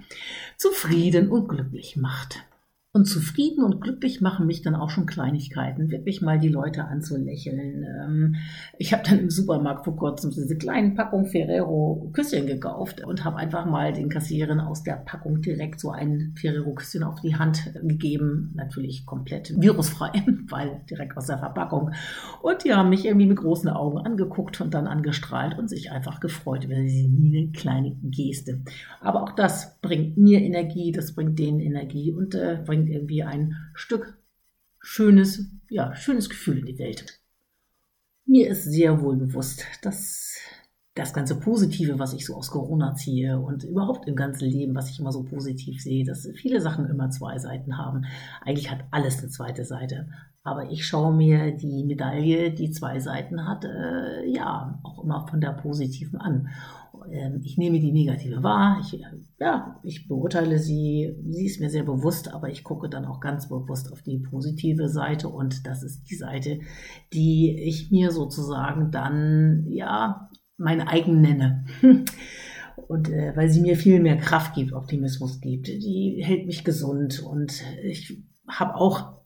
zufrieden 0.56 1.30
und 1.30 1.48
glücklich 1.48 1.98
macht. 1.98 2.42
Und 2.96 3.06
zufrieden 3.06 3.64
und 3.64 3.80
glücklich 3.80 4.20
machen 4.20 4.46
mich 4.46 4.62
dann 4.62 4.76
auch 4.76 4.88
schon 4.88 5.04
Kleinigkeiten, 5.04 5.90
wirklich 5.90 6.22
mal 6.22 6.38
die 6.38 6.48
Leute 6.48 6.84
anzulächeln. 6.84 7.84
Ähm, 7.84 8.36
ich 8.78 8.92
habe 8.92 9.02
dann 9.02 9.18
im 9.18 9.30
Supermarkt 9.30 9.84
vor 9.84 9.96
kurzem 9.96 10.30
diese 10.30 10.56
kleinen 10.56 10.94
Packung 10.94 11.26
Ferrero 11.26 12.08
Küsschen 12.12 12.46
gekauft 12.46 13.02
und 13.04 13.24
habe 13.24 13.38
einfach 13.38 13.66
mal 13.66 13.92
den 13.92 14.10
Kassiererin 14.10 14.60
aus 14.60 14.84
der 14.84 14.92
Packung 14.92 15.42
direkt 15.42 15.80
so 15.80 15.90
ein 15.90 16.36
Ferrero 16.36 16.72
Küsschen 16.72 17.02
auf 17.02 17.20
die 17.20 17.34
Hand 17.34 17.72
gegeben. 17.82 18.52
Natürlich 18.54 19.04
komplett 19.04 19.60
virusfrei, 19.60 20.12
weil 20.48 20.82
direkt 20.88 21.16
aus 21.16 21.26
der 21.26 21.38
Verpackung. 21.38 21.90
Und 22.42 22.62
die 22.62 22.74
haben 22.74 22.90
mich 22.90 23.04
irgendwie 23.06 23.26
mit 23.26 23.38
großen 23.38 23.70
Augen 23.70 23.98
angeguckt 23.98 24.60
und 24.60 24.72
dann 24.72 24.86
angestrahlt 24.86 25.58
und 25.58 25.68
sich 25.68 25.90
einfach 25.90 26.20
gefreut 26.20 26.64
über 26.64 26.76
diese 26.76 27.08
eine 27.08 27.50
kleine 27.50 27.96
Geste. 28.04 28.60
Aber 29.00 29.24
auch 29.24 29.32
das 29.32 29.80
bringt 29.80 30.16
mir 30.16 30.40
Energie, 30.40 30.92
das 30.92 31.12
bringt 31.16 31.40
denen 31.40 31.58
Energie 31.58 32.12
und 32.12 32.36
äh, 32.36 32.60
bringt 32.64 32.83
bringt 32.84 32.90
irgendwie 32.90 33.22
ein 33.22 33.56
Stück 33.74 34.18
schönes, 34.80 35.50
ja, 35.70 35.94
schönes 35.96 36.28
Gefühl 36.28 36.58
in 36.58 36.66
die 36.66 36.78
Welt. 36.78 37.20
Mir 38.26 38.48
ist 38.48 38.64
sehr 38.64 39.00
wohl 39.00 39.16
bewusst, 39.16 39.64
dass 39.82 40.36
das 40.94 41.12
ganze 41.12 41.38
Positive, 41.40 41.98
was 41.98 42.12
ich 42.12 42.24
so 42.24 42.36
aus 42.36 42.50
Corona 42.50 42.94
ziehe 42.94 43.40
und 43.40 43.64
überhaupt 43.64 44.06
im 44.06 44.14
ganzen 44.14 44.48
Leben, 44.48 44.74
was 44.74 44.90
ich 44.90 45.00
immer 45.00 45.10
so 45.10 45.24
positiv 45.24 45.82
sehe, 45.82 46.04
dass 46.04 46.28
viele 46.36 46.60
Sachen 46.60 46.86
immer 46.86 47.10
zwei 47.10 47.38
Seiten 47.38 47.76
haben. 47.76 48.04
Eigentlich 48.42 48.70
hat 48.70 48.84
alles 48.92 49.18
eine 49.18 49.28
zweite 49.28 49.64
Seite. 49.64 50.08
Aber 50.44 50.70
ich 50.70 50.86
schaue 50.86 51.12
mir 51.12 51.52
die 51.56 51.84
Medaille, 51.84 52.52
die 52.52 52.70
zwei 52.70 53.00
Seiten 53.00 53.48
hat, 53.48 53.64
äh, 53.64 54.26
ja, 54.26 54.78
auch 54.84 55.02
immer 55.02 55.26
von 55.26 55.40
der 55.40 55.52
positiven 55.52 56.20
an. 56.20 56.48
Ähm, 57.10 57.40
ich 57.44 57.58
nehme 57.58 57.80
die 57.80 57.92
negative 57.92 58.42
wahr, 58.42 58.80
ich, 58.80 59.00
ja, 59.38 59.80
ich 59.82 60.08
beurteile 60.08 60.58
sie, 60.58 61.14
sie 61.28 61.46
ist 61.46 61.60
mir 61.60 61.70
sehr 61.70 61.84
bewusst, 61.84 62.32
aber 62.32 62.50
ich 62.50 62.64
gucke 62.64 62.88
dann 62.88 63.04
auch 63.04 63.20
ganz 63.20 63.48
bewusst 63.48 63.92
auf 63.92 64.02
die 64.02 64.18
positive 64.18 64.88
Seite 64.88 65.28
und 65.28 65.66
das 65.66 65.82
ist 65.82 66.10
die 66.10 66.16
Seite, 66.16 66.60
die 67.12 67.56
ich 67.58 67.90
mir 67.90 68.10
sozusagen 68.10 68.90
dann, 68.90 69.66
ja, 69.68 70.30
meine 70.56 70.88
eigen 70.88 71.20
nenne. 71.20 71.64
Und 72.88 73.08
äh, 73.08 73.32
weil 73.36 73.48
sie 73.48 73.60
mir 73.60 73.76
viel 73.76 74.00
mehr 74.00 74.16
Kraft 74.16 74.54
gibt, 74.54 74.72
Optimismus 74.72 75.40
gibt, 75.40 75.68
die 75.68 76.20
hält 76.22 76.46
mich 76.46 76.64
gesund 76.64 77.22
und 77.22 77.62
ich 77.84 78.20
habe 78.48 78.74
auch 78.74 79.23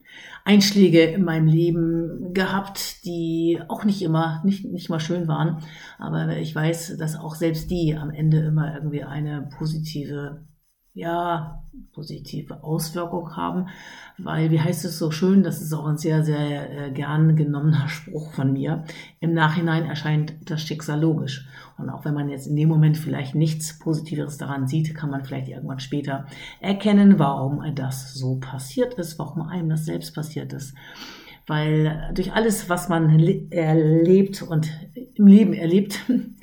Einschläge 0.48 1.02
in 1.02 1.24
meinem 1.24 1.46
Leben 1.46 2.32
gehabt, 2.32 3.04
die 3.04 3.60
auch 3.68 3.84
nicht 3.84 4.00
immer, 4.00 4.40
nicht, 4.46 4.64
nicht 4.64 4.88
mal 4.88 4.98
schön 4.98 5.28
waren. 5.28 5.62
Aber 5.98 6.38
ich 6.38 6.54
weiß, 6.54 6.96
dass 6.96 7.16
auch 7.16 7.34
selbst 7.34 7.70
die 7.70 7.94
am 7.94 8.10
Ende 8.10 8.38
immer 8.38 8.74
irgendwie 8.74 9.04
eine 9.04 9.50
positive 9.58 10.46
ja, 10.98 11.62
positive 11.92 12.64
Auswirkung 12.64 13.36
haben, 13.36 13.68
weil, 14.18 14.50
wie 14.50 14.60
heißt 14.60 14.84
es 14.84 14.98
so 14.98 15.12
schön, 15.12 15.44
das 15.44 15.62
ist 15.62 15.72
auch 15.72 15.86
ein 15.86 15.96
sehr, 15.96 16.24
sehr 16.24 16.86
äh, 16.86 16.90
gern 16.90 17.36
genommener 17.36 17.88
Spruch 17.88 18.32
von 18.32 18.52
mir, 18.52 18.84
im 19.20 19.32
Nachhinein 19.32 19.84
erscheint 19.84 20.34
das 20.44 20.60
Schicksal 20.60 21.00
logisch. 21.00 21.46
Und 21.78 21.88
auch 21.88 22.04
wenn 22.04 22.14
man 22.14 22.28
jetzt 22.28 22.48
in 22.48 22.56
dem 22.56 22.68
Moment 22.68 22.98
vielleicht 22.98 23.36
nichts 23.36 23.78
Positiveres 23.78 24.38
daran 24.38 24.66
sieht, 24.66 24.92
kann 24.96 25.10
man 25.10 25.24
vielleicht 25.24 25.48
irgendwann 25.48 25.78
später 25.78 26.26
erkennen, 26.60 27.20
warum 27.20 27.62
das 27.76 28.14
so 28.14 28.40
passiert 28.40 28.94
ist, 28.94 29.20
warum 29.20 29.42
einem 29.42 29.68
das 29.68 29.84
selbst 29.84 30.16
passiert 30.16 30.52
ist. 30.52 30.74
Weil 31.46 32.10
durch 32.12 32.32
alles, 32.32 32.68
was 32.68 32.88
man 32.88 33.08
erlebt 33.50 34.42
und 34.42 34.68
im 35.14 35.28
Leben 35.28 35.52
erlebt, 35.52 36.00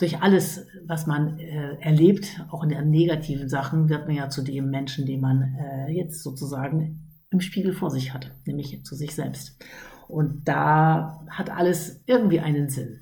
durch 0.00 0.22
alles, 0.22 0.66
was 0.86 1.06
man 1.06 1.38
äh, 1.38 1.76
erlebt, 1.80 2.44
auch 2.50 2.62
in 2.62 2.70
den 2.70 2.90
negativen 2.90 3.48
Sachen, 3.48 3.88
wird 3.88 4.06
man 4.06 4.16
ja 4.16 4.28
zu 4.28 4.42
dem 4.42 4.70
Menschen, 4.70 5.06
den 5.06 5.20
man 5.20 5.56
äh, 5.58 5.92
jetzt 5.92 6.22
sozusagen 6.22 7.00
im 7.30 7.40
Spiegel 7.40 7.72
vor 7.72 7.90
sich 7.90 8.14
hat, 8.14 8.32
nämlich 8.46 8.84
zu 8.84 8.94
sich 8.94 9.14
selbst. 9.14 9.62
Und 10.08 10.48
da 10.48 11.24
hat 11.28 11.50
alles 11.50 12.02
irgendwie 12.06 12.40
einen 12.40 12.68
Sinn. 12.68 13.00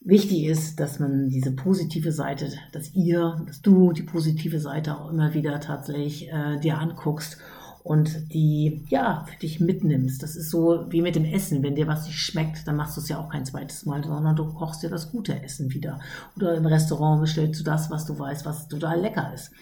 Wichtig 0.00 0.44
ist, 0.44 0.78
dass 0.78 1.00
man 1.00 1.30
diese 1.30 1.52
positive 1.52 2.12
Seite, 2.12 2.52
dass 2.72 2.94
ihr, 2.94 3.42
dass 3.46 3.60
du 3.62 3.92
die 3.92 4.04
positive 4.04 4.60
Seite 4.60 4.96
auch 4.96 5.10
immer 5.10 5.34
wieder 5.34 5.58
tatsächlich 5.58 6.28
äh, 6.30 6.58
dir 6.60 6.78
anguckst 6.78 7.38
und 7.86 8.32
die 8.32 8.84
ja 8.88 9.24
für 9.28 9.38
dich 9.38 9.60
mitnimmst. 9.60 10.20
Das 10.20 10.34
ist 10.34 10.50
so 10.50 10.86
wie 10.90 11.02
mit 11.02 11.14
dem 11.14 11.24
Essen. 11.24 11.62
Wenn 11.62 11.76
dir 11.76 11.86
was 11.86 12.04
nicht 12.04 12.18
schmeckt, 12.18 12.66
dann 12.66 12.74
machst 12.74 12.96
du 12.96 13.00
es 13.00 13.08
ja 13.08 13.20
auch 13.20 13.28
kein 13.28 13.46
zweites 13.46 13.86
Mal, 13.86 14.02
sondern 14.02 14.34
du 14.34 14.52
kochst 14.52 14.82
dir 14.82 14.90
das 14.90 15.12
gute 15.12 15.40
Essen 15.40 15.72
wieder. 15.72 16.00
Oder 16.34 16.56
im 16.56 16.66
Restaurant 16.66 17.20
bestellst 17.20 17.60
du 17.60 17.64
das, 17.64 17.88
was 17.88 18.04
du 18.04 18.18
weißt, 18.18 18.44
was 18.44 18.66
total 18.66 19.00
lecker 19.00 19.32
ist. 19.32 19.52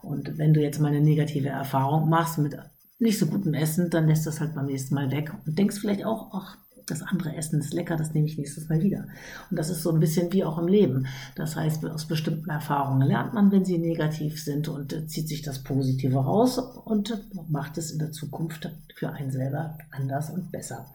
Und 0.00 0.38
wenn 0.38 0.54
du 0.54 0.62
jetzt 0.62 0.78
mal 0.80 0.88
eine 0.88 1.00
negative 1.00 1.48
Erfahrung 1.48 2.08
machst 2.08 2.38
mit 2.38 2.56
nicht 3.00 3.18
so 3.18 3.26
gutem 3.26 3.52
Essen, 3.52 3.90
dann 3.90 4.06
lässt 4.06 4.28
das 4.28 4.38
halt 4.38 4.54
beim 4.54 4.66
nächsten 4.66 4.94
Mal 4.94 5.10
weg 5.10 5.32
und 5.44 5.58
denkst 5.58 5.80
vielleicht 5.80 6.04
auch, 6.04 6.30
ach, 6.32 6.56
das 6.86 7.02
andere 7.02 7.36
Essen 7.36 7.60
ist 7.60 7.74
lecker, 7.74 7.96
das 7.96 8.14
nehme 8.14 8.26
ich 8.26 8.38
nächstes 8.38 8.68
Mal 8.68 8.82
wieder. 8.82 9.06
Und 9.50 9.58
das 9.58 9.70
ist 9.70 9.82
so 9.82 9.90
ein 9.90 10.00
bisschen 10.00 10.32
wie 10.32 10.44
auch 10.44 10.58
im 10.58 10.68
Leben. 10.68 11.06
Das 11.34 11.56
heißt, 11.56 11.84
aus 11.86 12.06
bestimmten 12.06 12.50
Erfahrungen 12.50 13.06
lernt 13.06 13.34
man, 13.34 13.50
wenn 13.52 13.64
sie 13.64 13.78
negativ 13.78 14.42
sind 14.42 14.68
und 14.68 14.92
äh, 14.92 15.06
zieht 15.06 15.28
sich 15.28 15.42
das 15.42 15.62
Positive 15.62 16.18
raus 16.18 16.58
und 16.58 17.18
macht 17.48 17.78
es 17.78 17.90
in 17.90 17.98
der 17.98 18.12
Zukunft 18.12 18.70
für 18.94 19.10
einen 19.10 19.30
selber 19.30 19.78
anders 19.90 20.30
und 20.30 20.52
besser. 20.52 20.86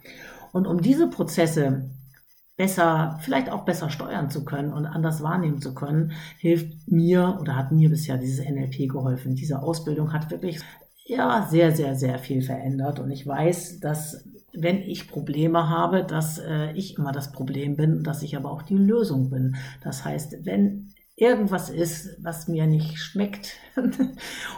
Und 0.52 0.68
um 0.68 0.82
diese 0.82 1.08
Prozesse 1.08 1.90
besser, 2.58 3.20
vielleicht 3.22 3.50
auch 3.50 3.64
besser 3.66 3.90
steuern 3.90 4.32
zu 4.32 4.44
können 4.44 4.74
und 4.74 4.86
anders 4.86 5.22
wahrnehmen 5.22 5.62
zu 5.62 5.74
können, 5.74 6.14
hilft 6.40 6.88
mir 6.92 7.38
oder 7.40 7.56
hat 7.56 7.72
mir 7.72 7.90
bisher 7.90 8.18
dieses 8.18 8.44
NLP 8.44 8.90
geholfen. 8.90 9.36
Diese 9.36 9.62
Ausbildung 9.62 10.12
hat 10.12 10.32
wirklich 10.32 10.60
ja 11.06 11.48
sehr, 11.50 11.74
sehr, 11.76 11.96
sehr 11.96 12.20
viel 12.20 12.42
verändert 12.42 13.00
und 13.00 13.12
ich 13.12 13.26
weiß, 13.26 13.80
dass 13.80 14.26
wenn 14.54 14.82
ich 14.82 15.08
Probleme 15.08 15.70
habe, 15.70 16.04
dass 16.04 16.40
äh, 16.40 16.72
ich 16.74 16.98
immer 16.98 17.12
das 17.12 17.32
Problem 17.32 17.76
bin, 17.76 18.04
dass 18.04 18.24
ich 18.24 18.36
aber 18.38 18.52
auch 18.52 18.62
die 18.62 18.78
Lösung 18.78 19.30
bin. 19.30 19.56
Das 19.82 20.06
heißt, 20.06 20.46
wenn 20.46 20.94
irgendwas 21.16 21.70
ist, 21.70 22.16
was 22.22 22.48
mir 22.48 22.68
nicht 22.68 23.00
schmeckt, 23.00 23.58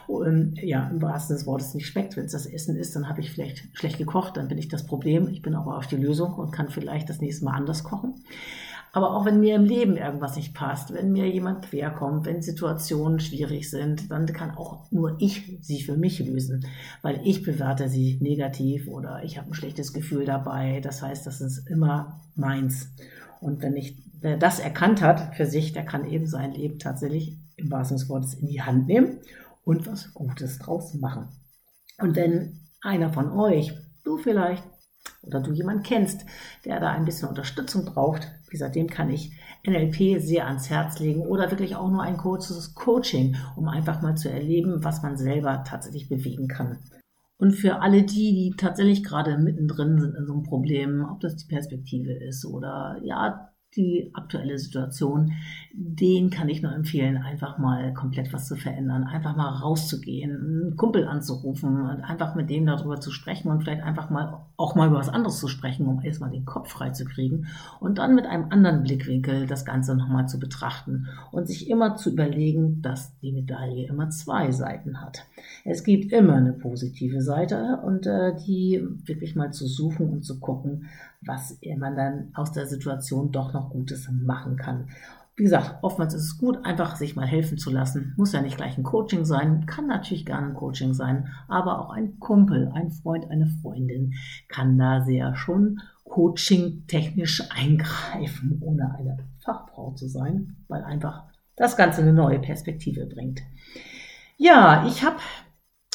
und, 0.08 0.54
ja, 0.62 0.90
im 0.90 1.02
wahrsten 1.02 1.36
des 1.36 1.46
Wortes 1.46 1.74
nicht 1.74 1.88
schmeckt, 1.88 2.18
wenn 2.18 2.26
es 2.26 2.34
das 2.34 2.46
Essen 2.46 2.76
ist, 2.76 2.96
dann 2.96 3.08
habe 3.08 3.22
ich 3.22 3.32
vielleicht 3.32 3.70
schlecht 3.74 3.98
gekocht, 3.98 4.38
dann 4.38 4.50
bin 4.50 4.58
ich 4.58 4.68
das 4.68 4.86
Problem. 4.86 5.30
Ich 5.30 5.42
bin 5.42 5.56
aber 5.56 5.78
auch 5.78 5.86
die 5.86 5.96
Lösung 5.96 6.34
und 6.34 6.52
kann 6.52 6.70
vielleicht 6.70 7.10
das 7.10 7.22
nächste 7.22 7.46
Mal 7.46 7.56
anders 7.56 7.84
kochen. 7.84 8.16
Aber 8.92 9.16
auch 9.16 9.26
wenn 9.26 9.40
mir 9.40 9.56
im 9.56 9.66
Leben 9.66 9.98
irgendwas 9.98 10.36
nicht 10.36 10.56
passt, 10.56 10.94
wenn 10.94 11.12
mir 11.12 11.28
jemand 11.28 11.64
querkommt, 11.64 12.26
wenn 12.26 12.42
Situationen 12.42 13.20
schwierig 13.20 13.70
sind, 13.70 14.10
dann 14.10 14.26
kann 14.28 14.52
auch 14.52 14.92
nur 14.92 15.16
ich 15.20 15.60
sie 15.62 15.84
für 15.84 15.96
mich 15.96 16.20
lösen, 16.20 16.66
weil 17.02 17.22
ich 17.24 17.44
bewerte 17.44 17.88
sie 17.88 18.18
negativ 18.22 18.88
oder 18.88 19.24
ich 19.24 19.38
habe 19.38 19.50
ein 19.50 19.54
schlechtes 19.54 19.94
Gefühl 19.94 20.26
dabei. 20.26 20.80
Das 20.82 21.04
heißt, 21.04 21.28
das 21.28 21.40
ist 21.40 21.70
immer 21.70 22.22
meins. 22.36 22.90
Und 23.42 23.62
wenn 23.62 23.76
ich, 23.76 24.04
wer 24.20 24.38
das 24.38 24.60
erkannt 24.60 25.02
hat 25.02 25.36
für 25.36 25.46
sich, 25.46 25.72
der 25.72 25.86
kann 25.86 26.10
eben 26.10 26.26
sein 26.26 26.54
Leben 26.54 26.80
tatsächlich 26.80 27.38
im 27.58 27.70
wahrsten 27.70 27.98
des 27.98 28.10
Wortes 28.10 28.34
in 28.34 28.48
die 28.48 28.62
Hand 28.62 28.88
nehmen 28.88 29.20
und 29.64 29.86
was 29.86 30.14
Gutes 30.14 30.58
draus 30.58 30.96
machen. 30.96 31.28
Und 32.00 32.16
wenn 32.16 32.62
einer 32.82 33.14
von 33.14 33.32
euch, 33.32 33.74
du 34.04 34.18
vielleicht, 34.18 34.64
oder 35.22 35.42
du 35.42 35.52
jemanden 35.52 35.84
kennst, 35.84 36.26
der 36.66 36.80
da 36.80 36.92
ein 36.92 37.06
bisschen 37.06 37.30
Unterstützung 37.30 37.86
braucht, 37.86 38.32
wie 38.50 38.54
gesagt, 38.54 38.76
dem 38.76 38.88
kann 38.88 39.10
ich 39.10 39.32
NLP 39.66 40.20
sehr 40.20 40.48
ans 40.48 40.70
Herz 40.70 41.00
legen 41.00 41.22
oder 41.22 41.52
wirklich 41.52 41.76
auch 41.76 41.90
nur 41.90 42.02
ein 42.02 42.18
kurzes 42.18 42.74
Coaching, 42.74 43.38
um 43.56 43.68
einfach 43.68 44.02
mal 44.02 44.16
zu 44.16 44.30
erleben, 44.30 44.84
was 44.84 45.04
man 45.04 45.18
selber 45.18 45.64
tatsächlich 45.68 46.10
bewegen 46.10 46.48
kann. 46.48 46.80
Und 47.38 47.54
für 47.54 47.82
alle 47.82 48.04
die, 48.04 48.34
die 48.34 48.54
tatsächlich 48.58 49.04
gerade 49.04 49.38
mittendrin 49.38 50.00
sind 50.02 50.16
in 50.16 50.26
so 50.26 50.34
einem 50.34 50.44
Problem, 50.44 51.06
ob 51.10 51.22
das 51.22 51.38
die 51.38 51.48
Perspektive 51.48 52.12
ist 52.12 52.46
oder 52.46 52.98
ja, 53.04 53.52
die 53.76 54.10
aktuelle 54.14 54.58
Situation, 54.58 55.34
den 55.74 56.32
kann 56.32 56.50
ich 56.50 56.62
nur 56.62 56.74
empfehlen, 56.74 57.18
einfach 57.18 57.60
mal 57.60 57.94
komplett 57.94 58.34
was 58.34 58.48
zu 58.48 58.56
verändern, 58.56 59.04
einfach 59.04 59.36
mal 59.36 59.50
rauszugehen, 59.50 60.32
einen 60.32 60.76
Kumpel 60.76 61.08
anzurufen 61.08 61.82
und 61.82 62.02
einfach 62.02 62.34
mit 62.34 62.50
dem 62.50 62.66
darüber 62.66 63.00
zu 63.00 63.12
sprechen 63.12 63.50
und 63.50 63.62
vielleicht 63.62 63.84
einfach 63.84 64.10
mal 64.10 64.42
auch 64.58 64.76
mal 64.76 64.88
über 64.88 64.98
was 64.98 65.10
anderes 65.10 65.40
zu 65.40 65.48
sprechen, 65.48 65.86
um 65.86 66.02
erstmal 66.02 66.32
den 66.32 66.46
Kopf 66.46 66.72
frei 66.72 66.90
zu 66.90 67.06
kriegen 67.06 67.48
und 67.80 68.00
dann 68.00 68.16
mit 68.16 68.26
einem 68.26 68.48
anderen 68.50 68.84
Blickwinkel 68.84 69.46
das 69.46 69.66
Ganze 69.66 69.96
nochmal 69.96 70.28
zu 70.28 70.40
betrachten 70.40 71.08
und 71.32 71.48
sich 71.48 71.70
immer 71.70 71.96
zu 71.96 72.12
überlegen, 72.12 72.82
dass 72.82 73.18
die 73.20 73.32
Medaille 73.32 73.88
immer 73.88 74.10
zwei 74.10 74.52
Seiten 74.52 75.00
hat. 75.00 75.26
Es 75.64 75.84
gibt 75.84 76.12
immer 76.12 76.36
eine 76.36 76.54
positive 76.54 77.22
Seite 77.22 77.80
und 77.86 78.08
äh, 78.08 78.36
die 78.36 78.84
wirklich 79.06 79.36
mal 79.36 79.52
zu 79.52 79.68
suchen 79.68 80.10
und 80.10 80.26
zu 80.26 80.40
gucken, 80.40 80.88
was 81.22 81.60
man 81.78 81.96
dann 81.96 82.32
aus 82.34 82.52
der 82.52 82.66
Situation 82.66 83.32
doch 83.32 83.54
noch 83.54 83.70
Gutes 83.70 84.10
machen 84.12 84.56
kann. 84.58 84.90
Wie 85.36 85.44
gesagt, 85.44 85.78
oftmals 85.84 86.14
ist 86.14 86.24
es 86.24 86.38
gut, 86.38 86.66
einfach 86.66 86.98
sich 86.98 87.16
mal 87.16 87.26
helfen 87.26 87.58
zu 87.58 87.70
lassen. 87.72 88.14
Muss 88.18 88.34
ja 88.34 88.42
nicht 88.42 88.58
gleich 88.58 88.78
ein 88.78 88.84
Coaching 88.84 89.24
sein, 89.24 89.66
kann 89.66 89.88
natürlich 89.88 90.26
gerne 90.26 90.48
ein 90.48 90.54
Coaching 90.54 90.94
sein, 90.94 91.30
aber 91.48 91.80
auch 91.80 91.92
ein 91.92 92.20
Kumpel, 92.20 92.70
ein 92.74 92.92
Freund, 92.92 93.30
eine 93.32 93.48
Freundin 93.48 94.16
kann 94.50 94.78
da 94.78 95.02
sehr 95.02 95.36
schon 95.36 95.80
coaching-technisch 96.04 97.44
eingreifen, 97.52 98.58
ohne 98.62 98.94
eine 98.96 99.18
Fachfrau 99.40 99.92
zu 99.92 100.10
sein, 100.10 100.58
weil 100.68 100.84
einfach 100.84 101.24
das 101.56 101.78
Ganze 101.78 102.02
eine 102.02 102.14
neue 102.14 102.40
Perspektive 102.40 103.06
bringt. 103.06 103.42
Ja, 104.36 104.86
ich 104.88 105.06
habe 105.06 105.18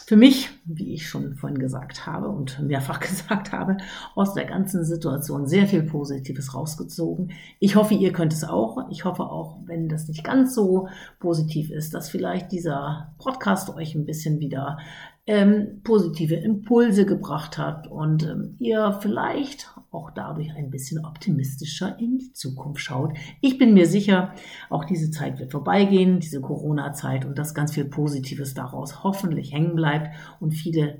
für 0.06 0.16
mich, 0.16 0.50
wie 0.66 0.92
ich 0.92 1.08
schon 1.08 1.34
vorhin 1.34 1.58
gesagt 1.58 2.06
habe 2.06 2.28
und 2.28 2.60
mehrfach 2.60 3.00
gesagt 3.00 3.52
habe, 3.52 3.78
aus 4.14 4.34
der 4.34 4.44
ganzen 4.44 4.84
Situation 4.84 5.46
sehr 5.46 5.66
viel 5.66 5.82
Positives 5.82 6.54
rausgezogen. 6.54 7.32
Ich 7.58 7.76
hoffe, 7.76 7.94
ihr 7.94 8.12
könnt 8.12 8.32
es 8.32 8.44
auch. 8.44 8.90
Ich 8.90 9.04
hoffe 9.04 9.24
auch, 9.24 9.58
wenn 9.64 9.88
das 9.88 10.08
nicht 10.08 10.22
ganz 10.22 10.54
so 10.54 10.88
positiv 11.20 11.70
ist, 11.70 11.94
dass 11.94 12.10
vielleicht 12.10 12.52
dieser 12.52 13.14
Podcast 13.18 13.74
euch 13.74 13.94
ein 13.94 14.04
bisschen 14.04 14.40
wieder 14.40 14.78
ähm, 15.26 15.80
positive 15.84 16.34
Impulse 16.34 17.06
gebracht 17.06 17.56
hat 17.56 17.86
und 17.86 18.24
ähm, 18.24 18.56
ihr 18.58 18.98
vielleicht 19.00 19.70
auch 19.90 20.10
dadurch 20.10 20.52
ein 20.54 20.70
bisschen 20.70 21.04
optimistischer 21.04 21.98
in 21.98 22.18
die 22.18 22.32
Zukunft 22.32 22.80
schaut. 22.80 23.16
Ich 23.40 23.56
bin 23.56 23.72
mir 23.72 23.86
sicher, 23.86 24.34
auch 24.68 24.84
diese 24.84 25.10
Zeit 25.10 25.38
wird 25.38 25.52
vorbeigehen, 25.52 26.20
diese 26.20 26.40
Corona-Zeit 26.40 27.24
und 27.24 27.38
dass 27.38 27.54
ganz 27.54 27.72
viel 27.72 27.86
Positives 27.86 28.52
daraus 28.52 29.02
hoffentlich 29.02 29.52
hängen 29.52 29.76
bleibt 29.76 30.08
und 30.40 30.52
viele 30.52 30.98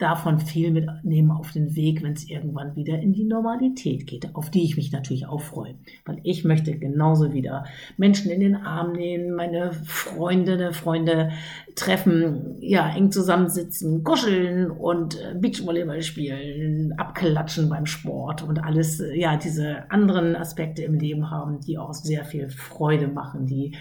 davon 0.00 0.40
viel 0.40 0.70
mitnehmen 0.70 1.30
auf 1.30 1.52
den 1.52 1.76
Weg, 1.76 2.02
wenn 2.02 2.14
es 2.14 2.28
irgendwann 2.28 2.74
wieder 2.74 2.98
in 2.98 3.12
die 3.12 3.24
Normalität 3.24 4.06
geht, 4.06 4.34
auf 4.34 4.50
die 4.50 4.64
ich 4.64 4.76
mich 4.76 4.92
natürlich 4.92 5.26
auch 5.26 5.42
freue. 5.42 5.74
Weil 6.06 6.20
ich 6.22 6.44
möchte 6.44 6.76
genauso 6.78 7.32
wieder 7.32 7.64
Menschen 7.96 8.30
in 8.30 8.40
den 8.40 8.56
Arm 8.56 8.92
nehmen, 8.92 9.34
meine 9.34 9.72
Freundinnen, 9.72 10.72
Freunde 10.72 11.30
treffen, 11.74 12.56
ja, 12.60 12.94
eng 12.94 13.12
zusammensitzen, 13.12 14.02
kuscheln 14.02 14.70
und 14.70 15.20
äh, 15.20 15.34
Beachvolleyball 15.38 16.02
spielen, 16.02 16.94
abklatschen 16.96 17.68
beim 17.68 17.86
Sport 17.86 18.42
und 18.42 18.64
alles, 18.64 19.00
äh, 19.00 19.18
ja, 19.18 19.36
diese 19.36 19.90
anderen 19.90 20.34
Aspekte 20.34 20.82
im 20.82 20.94
Leben 20.94 21.30
haben, 21.30 21.60
die 21.60 21.78
auch 21.78 21.92
sehr 21.92 22.24
viel 22.24 22.48
Freude 22.48 23.08
machen, 23.08 23.46
die, 23.46 23.76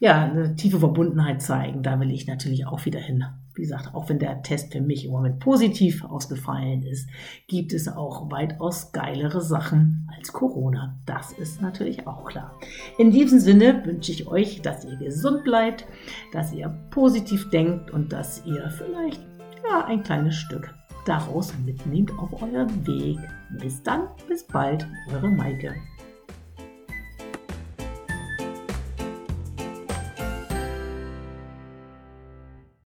ja, 0.00 0.24
eine 0.24 0.54
tiefe 0.54 0.80
Verbundenheit 0.80 1.42
zeigen. 1.42 1.82
Da 1.82 1.98
will 1.98 2.10
ich 2.10 2.26
natürlich 2.26 2.66
auch 2.66 2.84
wieder 2.84 3.00
hin 3.00 3.24
wie 3.54 3.62
gesagt, 3.62 3.94
auch 3.94 4.08
wenn 4.08 4.18
der 4.18 4.42
Test 4.42 4.72
für 4.72 4.80
mich 4.80 5.04
im 5.04 5.10
Moment 5.12 5.40
positiv 5.40 6.04
ausgefallen 6.04 6.82
ist, 6.82 7.08
gibt 7.48 7.72
es 7.72 7.88
auch 7.88 8.30
weitaus 8.30 8.92
geilere 8.92 9.40
Sachen 9.40 10.08
als 10.16 10.32
Corona. 10.32 10.98
Das 11.06 11.32
ist 11.32 11.60
natürlich 11.60 12.06
auch 12.06 12.24
klar. 12.24 12.58
In 12.98 13.10
diesem 13.10 13.38
Sinne 13.38 13.82
wünsche 13.84 14.12
ich 14.12 14.26
euch, 14.26 14.62
dass 14.62 14.84
ihr 14.84 14.96
gesund 14.96 15.44
bleibt, 15.44 15.86
dass 16.32 16.52
ihr 16.52 16.68
positiv 16.90 17.50
denkt 17.50 17.90
und 17.90 18.12
dass 18.12 18.44
ihr 18.46 18.70
vielleicht 18.70 19.20
ja, 19.68 19.84
ein 19.84 20.02
kleines 20.02 20.36
Stück 20.36 20.74
daraus 21.04 21.52
mitnehmt 21.64 22.12
auf 22.18 22.42
euren 22.42 22.86
Weg. 22.86 23.18
Bis 23.60 23.82
dann, 23.82 24.08
bis 24.28 24.46
bald, 24.46 24.86
eure 25.12 25.28
Maike. 25.28 25.74